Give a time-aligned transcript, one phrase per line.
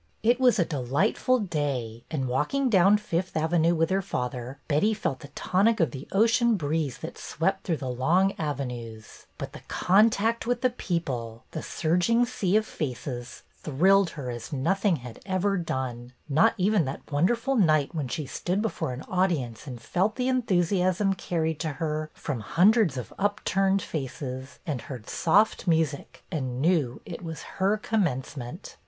[0.23, 5.19] It was a delightful day, and, walking down Fifth Avenue with her father, Betty felt
[5.19, 10.47] the tonic of the ocean breeze that swept through the long avenues; but the contact
[10.47, 16.13] with the people, the surging sea of faces, thrilled her as nothing had ever done,—
[16.27, 20.61] not even that wonderful night when she stood before an audience and felt the enthu
[20.65, 27.01] siasm carried to her from hundreds of upturned faces, and heard soft music, and knew
[27.05, 28.77] it was her commencement!